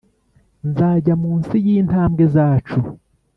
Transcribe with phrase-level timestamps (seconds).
[0.69, 2.79] nzajya munsi yintambwe zacu